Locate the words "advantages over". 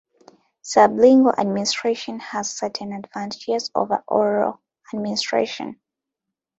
2.91-4.03